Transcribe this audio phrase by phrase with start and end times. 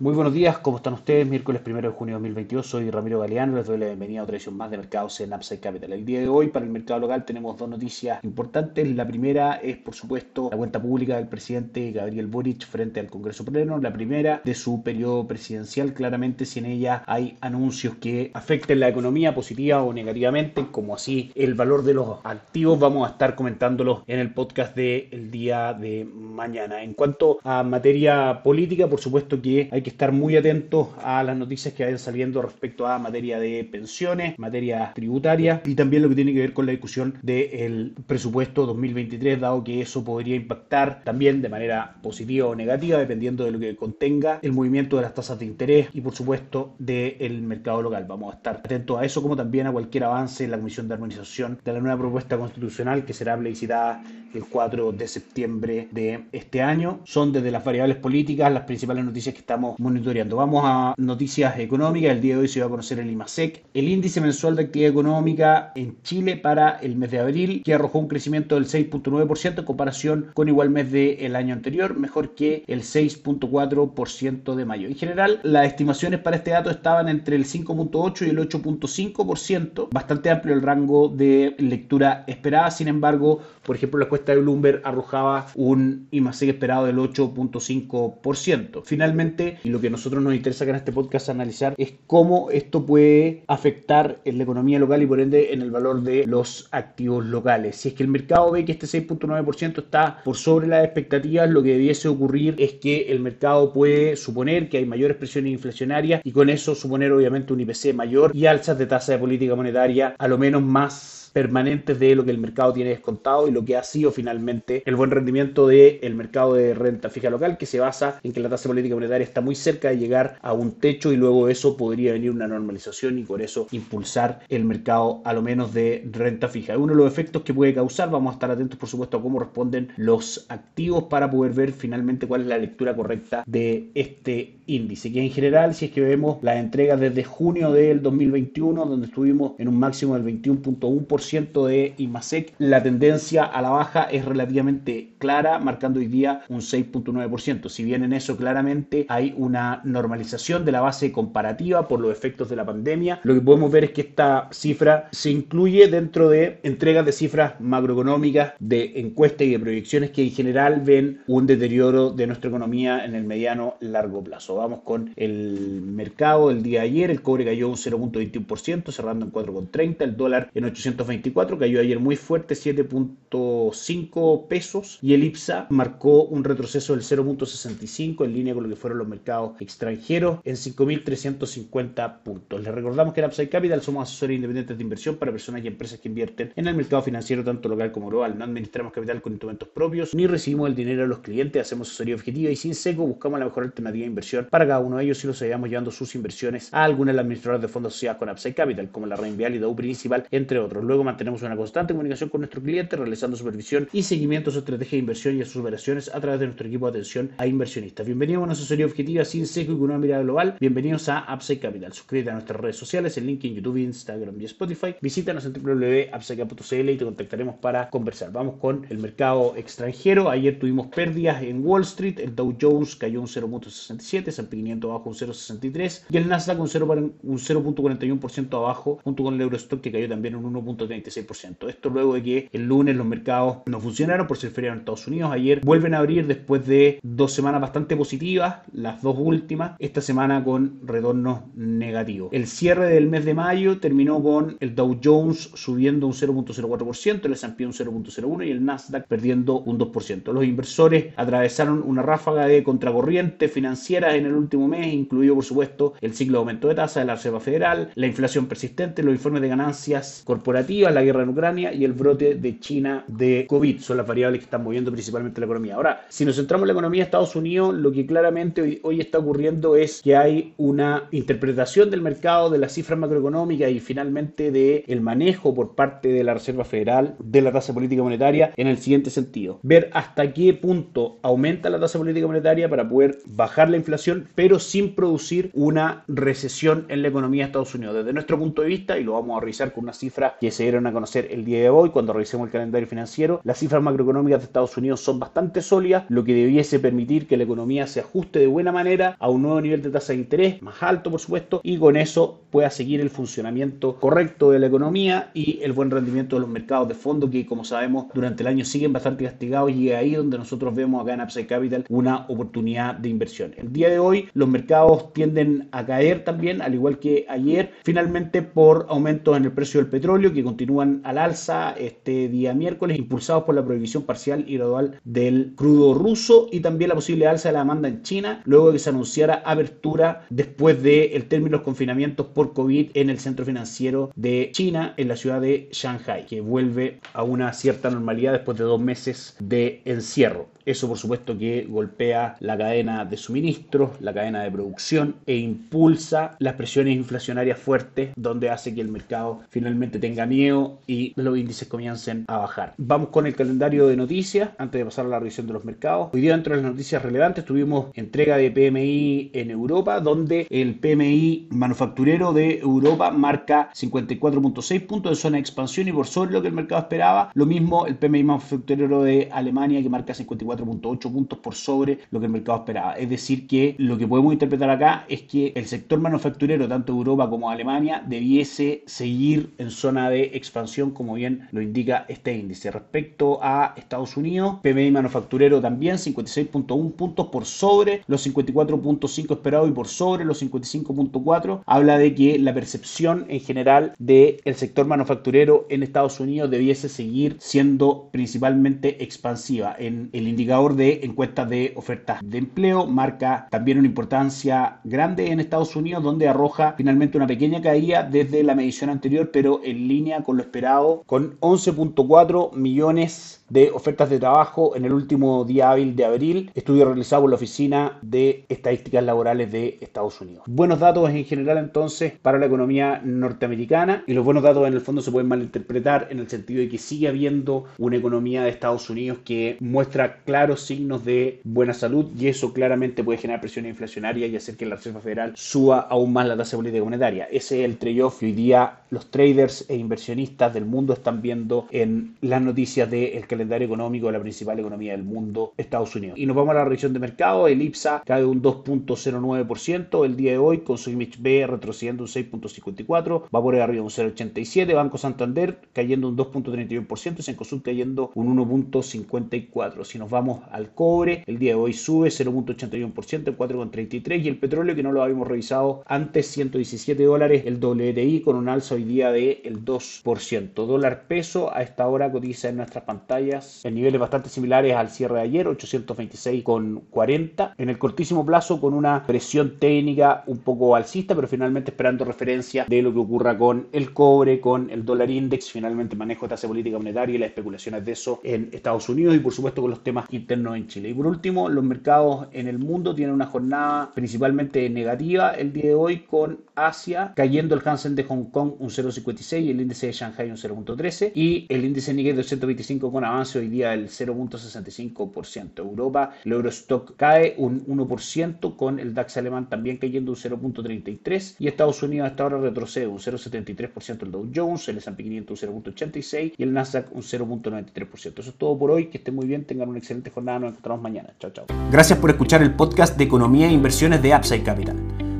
[0.00, 1.28] Muy buenos días, ¿cómo están ustedes?
[1.28, 4.36] Miércoles 1 de junio de 2022, soy Ramiro Galeano, les doy la bienvenida a otra
[4.36, 5.92] edición más de mercados en Upside Capital.
[5.92, 8.88] El día de hoy para el mercado local tenemos dos noticias importantes.
[8.96, 13.44] La primera es, por supuesto, la cuenta pública del presidente Gabriel Boric frente al Congreso
[13.44, 13.76] Pleno.
[13.76, 18.88] La primera de su periodo presidencial, claramente si en ella hay anuncios que afecten la
[18.88, 24.02] economía positiva o negativamente, como así el valor de los activos, vamos a estar comentándolos
[24.06, 26.82] en el podcast del día de mañana.
[26.82, 31.36] En cuanto a materia política, por supuesto que hay que estar muy atentos a las
[31.36, 36.14] noticias que vayan saliendo respecto a materia de pensiones, materia tributaria y también lo que
[36.14, 41.42] tiene que ver con la discusión del presupuesto 2023, dado que eso podría impactar también
[41.42, 45.38] de manera positiva o negativa, dependiendo de lo que contenga el movimiento de las tasas
[45.38, 48.04] de interés y por supuesto del mercado local.
[48.08, 50.94] Vamos a estar atentos a eso, como también a cualquier avance en la Comisión de
[50.94, 54.02] Armonización de la nueva propuesta constitucional que será plebiscitada
[54.34, 57.00] el 4 de septiembre de este año.
[57.04, 60.36] Son desde las variables políticas las principales noticias que estamos monitoreando.
[60.36, 62.12] Vamos a noticias económicas.
[62.12, 64.90] El día de hoy se va a conocer el IMASEC, el índice mensual de actividad
[64.90, 69.64] económica en Chile para el mes de abril, que arrojó un crecimiento del 6.9% en
[69.64, 74.86] comparación con igual mes del año anterior, mejor que el 6.4% de mayo.
[74.86, 80.30] En general, las estimaciones para este dato estaban entre el 5.8 y el 8.5%, bastante
[80.30, 82.70] amplio el rango de lectura esperada.
[82.70, 88.82] Sin embargo, por ejemplo, la cuesta de Bloomberg arrojaba un IMASEC esperado del 8.5%.
[88.84, 92.84] Finalmente, lo que a nosotros nos interesa acá en este podcast analizar es cómo esto
[92.84, 97.24] puede afectar en la economía local y por ende en el valor de los activos
[97.24, 97.76] locales.
[97.76, 101.62] Si es que el mercado ve que este 6.9% está por sobre las expectativas, lo
[101.62, 106.32] que debiese ocurrir es que el mercado puede suponer que hay mayores presiones inflacionarias y
[106.32, 110.28] con eso suponer obviamente un IPC mayor y alzas de tasa de política monetaria a
[110.28, 113.82] lo menos más permanentes de lo que el mercado tiene descontado y lo que ha
[113.82, 118.32] sido finalmente el buen rendimiento del mercado de renta fija local que se basa en
[118.32, 121.48] que la tasa política monetaria está muy cerca de llegar a un techo y luego
[121.48, 126.08] eso podría venir una normalización y por eso impulsar el mercado a lo menos de
[126.10, 126.76] renta fija.
[126.76, 129.38] Uno de los efectos que puede causar, vamos a estar atentos por supuesto a cómo
[129.38, 135.12] responden los activos para poder ver finalmente cuál es la lectura correcta de este índice,
[135.12, 139.52] que en general si es que vemos las entregas desde junio del 2021 donde estuvimos
[139.58, 145.58] en un máximo del 21.1% de IMASEC, la tendencia a la baja es relativamente clara,
[145.58, 147.68] marcando hoy día un 6.9%.
[147.68, 152.48] Si bien en eso claramente hay una normalización de la base comparativa por los efectos
[152.48, 156.58] de la pandemia, lo que podemos ver es que esta cifra se incluye dentro de
[156.62, 162.10] entregas de cifras macroeconómicas, de encuestas y de proyecciones que en general ven un deterioro
[162.10, 164.56] de nuestra economía en el mediano largo plazo.
[164.56, 169.32] Vamos con el mercado del día de ayer, el cobre cayó un 0.21%, cerrando en
[169.32, 175.66] 4.30, el dólar en 820 24, cayó ayer muy fuerte, 7.5 pesos, y el IPSA
[175.70, 180.56] marcó un retroceso del 0.65 en línea con lo que fueron los mercados extranjeros en
[180.56, 182.62] 5.350 puntos.
[182.62, 186.00] Les recordamos que en Upside Capital somos asesores independientes de inversión para personas y empresas
[186.00, 188.38] que invierten en el mercado financiero tanto local como global.
[188.38, 192.14] No administramos capital con instrumentos propios ni recibimos el dinero de los clientes, hacemos asesoría
[192.14, 195.22] objetiva y sin seco buscamos la mejor alternativa de inversión para cada uno de ellos
[195.24, 198.30] y los seguimos llevando sus inversiones a alguna de las administradoras de fondos asociadas con
[198.30, 200.84] Upside Capital, como la Reinvial y Dow Principal, entre otros.
[200.84, 204.96] Luego mantenemos una constante comunicación con nuestro cliente, realizando supervisión y seguimiento a su estrategia
[204.96, 208.06] de inversión y a sus operaciones a través de nuestro equipo de atención a inversionistas.
[208.06, 210.56] Bienvenidos a una asesoría objetiva sin seco y con una mirada global.
[210.60, 211.92] Bienvenidos a Upside Capital.
[211.92, 214.94] Suscríbete a nuestras redes sociales, el link en YouTube, Instagram y Spotify.
[215.00, 218.32] Visítanos en www.upsidecap.cl y te contactaremos para conversar.
[218.32, 220.30] Vamos con el mercado extranjero.
[220.30, 222.18] Ayer tuvimos pérdidas en Wall Street.
[222.18, 226.68] El Dow Jones cayó un 0.67, S&P 500 abajo un 0.63 y el Nasdaq un
[226.68, 230.60] 0.41% abajo junto con el Eurostock que cayó también un 1.
[230.90, 231.68] 36%.
[231.68, 235.06] Esto luego de que el lunes los mercados no funcionaron por ser feriado en Estados
[235.06, 235.32] Unidos.
[235.32, 240.42] Ayer vuelven a abrir después de dos semanas bastante positivas, las dos últimas, esta semana
[240.44, 242.30] con retornos negativos.
[242.32, 247.32] El cierre del mes de mayo terminó con el Dow Jones subiendo un 0.04%, el
[247.32, 250.32] S&P un 0.01% y el Nasdaq perdiendo un 2%.
[250.32, 255.94] Los inversores atravesaron una ráfaga de contracorriente financieras en el último mes, incluido por supuesto
[256.00, 259.42] el ciclo de aumento de tasa de la Reserva Federal, la inflación persistente, los informes
[259.42, 263.80] de ganancias corporativas expectativas, la guerra en Ucrania y el brote de China de COVID.
[263.80, 265.74] Son las variables que están moviendo principalmente la economía.
[265.74, 269.18] Ahora, si nos centramos en la economía de Estados Unidos, lo que claramente hoy, está
[269.18, 274.84] ocurriendo es que hay una interpretación del mercado de las cifras macroeconómicas y finalmente del
[274.86, 278.78] el manejo por parte de la Reserva Federal de la tasa política monetaria en el
[278.78, 279.58] siguiente sentido.
[279.62, 284.58] Ver hasta qué punto aumenta la tasa política monetaria para poder bajar la inflación, pero
[284.58, 287.96] sin producir una recesión en la economía de Estados Unidos.
[287.96, 290.69] Desde nuestro punto de vista, y lo vamos a revisar con una cifra que se
[290.70, 294.40] dieron a conocer el día de hoy cuando revisemos el calendario financiero, las cifras macroeconómicas
[294.40, 298.38] de Estados Unidos son bastante sólidas, lo que debiese permitir que la economía se ajuste
[298.38, 301.60] de buena manera a un nuevo nivel de tasa de interés, más alto por supuesto,
[301.64, 306.36] y con eso pueda seguir el funcionamiento correcto de la economía y el buen rendimiento
[306.36, 309.90] de los mercados de fondo que como sabemos durante el año siguen bastante castigados y
[309.90, 313.54] es ahí donde nosotros vemos acá en Upside Capital una oportunidad de inversión.
[313.56, 318.42] El día de hoy los mercados tienden a caer también, al igual que ayer, finalmente
[318.42, 323.44] por aumentos en el precio del petróleo que continúan al alza este día miércoles, impulsados
[323.44, 327.54] por la prohibición parcial y gradual del crudo ruso y también la posible alza de
[327.54, 331.64] la demanda en China, luego de que se anunciara apertura después del término de los
[331.64, 336.42] confinamientos por COVID en el centro financiero de China, en la ciudad de Shanghai, que
[336.42, 340.48] vuelve a una cierta normalidad después de dos meses de encierro.
[340.66, 346.36] Eso por supuesto que golpea la cadena de suministros, la cadena de producción e impulsa
[346.38, 350.49] las presiones inflacionarias fuertes donde hace que el mercado finalmente tenga miedo
[350.86, 352.74] y los índices comiencen a bajar.
[352.76, 356.10] Vamos con el calendario de noticias antes de pasar a la revisión de los mercados.
[356.12, 360.74] Hoy día dentro de las noticias relevantes tuvimos entrega de PMI en Europa donde el
[360.78, 366.42] PMI manufacturero de Europa marca 54.6 puntos de zona de expansión y por sobre lo
[366.42, 367.30] que el mercado esperaba.
[367.34, 372.20] Lo mismo el PMI manufacturero de Alemania que marca 54 4.8 puntos por sobre lo
[372.20, 372.94] que el mercado esperaba.
[372.94, 377.28] Es decir, que lo que podemos interpretar acá es que el sector manufacturero, tanto Europa
[377.28, 382.70] como Alemania, debiese seguir en zona de expansión, como bien lo indica este índice.
[382.70, 389.72] Respecto a Estados Unidos, PMI manufacturero también 56.1 puntos por sobre los 54.5 esperados y
[389.72, 391.62] por sobre los 55.4.
[391.66, 397.36] Habla de que la percepción en general del sector manufacturero en Estados Unidos debiese seguir
[397.38, 399.74] siendo principalmente expansiva.
[399.78, 405.40] En el indicador de encuestas de ofertas de empleo marca también una importancia grande en
[405.40, 410.19] Estados Unidos donde arroja finalmente una pequeña caída desde la medición anterior pero en línea
[410.22, 415.96] con lo esperado con 11.4 millones de ofertas de trabajo en el último día hábil
[415.96, 420.44] de abril, estudio realizado por la Oficina de Estadísticas Laborales de Estados Unidos.
[420.46, 424.80] Buenos datos en general entonces para la economía norteamericana y los buenos datos en el
[424.80, 428.88] fondo se pueden malinterpretar en el sentido de que sigue habiendo una economía de Estados
[428.88, 434.28] Unidos que muestra claros signos de buena salud y eso claramente puede generar presión inflacionaria
[434.28, 437.24] y hacer que la Reserva Federal suba aún más la tasa política monetaria.
[437.24, 440.09] Ese es el trade-off que hoy día los traders e inversionistas
[440.52, 444.92] del mundo están viendo en las noticias del de calendario económico de la principal economía
[444.92, 446.18] del mundo, Estados Unidos.
[446.18, 450.32] Y nos vamos a la revisión de mercado, el IPSA cae un 2.09% el día
[450.32, 455.60] de hoy, con su B retrocediendo un 6.54, va por arriba un 0.87, Banco Santander
[455.72, 459.84] cayendo un 2.31% y Sencosud cayendo un 1.54.
[459.84, 464.74] Si nos vamos al cobre, el día de hoy sube 0.81%, 4.33 y el petróleo
[464.74, 469.12] que no lo habíamos revisado antes, 117 dólares, el WTI con un alza hoy día
[469.12, 469.60] del el
[470.04, 470.66] 2%.
[470.66, 475.16] Dólar peso a esta hora cotiza en nuestras pantallas en niveles bastante similares al cierre
[475.16, 477.54] de ayer, 826,40.
[477.58, 482.64] En el cortísimo plazo con una presión técnica un poco alcista, pero finalmente esperando referencia
[482.68, 486.48] de lo que ocurra con el cobre, con el dólar index, finalmente manejo de tasa
[486.48, 489.82] política monetaria y las especulaciones de eso en Estados Unidos y por supuesto con los
[489.82, 490.90] temas internos en Chile.
[490.90, 495.66] Y por último, los mercados en el mundo tienen una jornada principalmente negativa el día
[495.66, 499.89] de hoy con Asia cayendo el Hansen de Hong Kong un 0,56 y el índice
[499.92, 505.58] Shanghai un 0,13 y el índice Nikkei 225 con avance hoy día del 0.65%.
[505.58, 511.48] Europa, el Eurostock cae un 1% con el DAX alemán también cayendo un 0.33% y
[511.48, 516.34] Estados Unidos hasta ahora retrocede un 0.73% el Dow Jones, el S&P 500 un 0.86%
[516.36, 518.18] y el Nasdaq un 0.93%.
[518.18, 520.82] Eso es todo por hoy, que estén muy bien, tengan una excelente jornada, nos encontramos
[520.82, 521.10] mañana.
[521.18, 521.46] Chao, chao.
[521.70, 524.76] Gracias por escuchar el podcast de Economía e Inversiones de Upside Capital.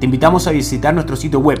[0.00, 1.60] Te invitamos a visitar nuestro sitio web